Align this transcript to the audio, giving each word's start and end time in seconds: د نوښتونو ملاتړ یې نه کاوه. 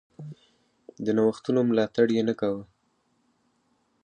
د 1.03 1.05
نوښتونو 1.17 1.59
ملاتړ 1.69 2.07
یې 2.17 2.23
نه 2.29 2.33
کاوه. 2.39 2.63